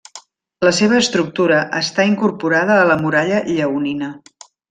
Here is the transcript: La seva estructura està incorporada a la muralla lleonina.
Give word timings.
La 0.67 0.71
seva 0.77 0.95
estructura 1.01 1.59
està 1.81 2.07
incorporada 2.13 2.79
a 2.85 2.89
la 2.93 2.97
muralla 3.05 3.43
lleonina. 3.53 4.11